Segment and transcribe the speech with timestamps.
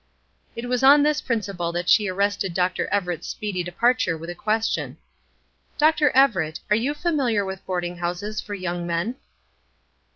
[0.55, 2.87] It was on this principle that she arrested Dr.
[2.87, 4.97] Everett's speedy departure with a question:
[5.77, 6.09] "Dr.
[6.15, 9.17] Everett, are you familiar with boarding houses for young men?"